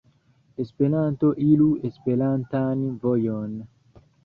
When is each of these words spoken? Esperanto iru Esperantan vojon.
Esperanto 0.63 1.29
iru 1.49 1.67
Esperantan 1.91 2.83
vojon. 3.07 3.57